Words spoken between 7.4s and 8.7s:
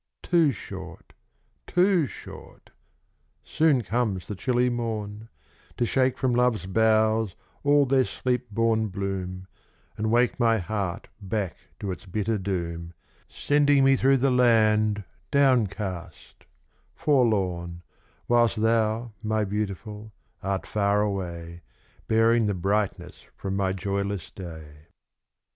all their sleep